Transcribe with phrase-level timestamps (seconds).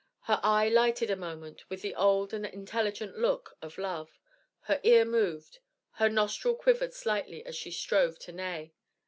[0.21, 4.17] Her eye lighted a moment with the old and intelligent look of love.
[4.61, 5.59] Her ear moved.
[5.91, 8.73] Her nostril quivered slightly as she strove to neigh.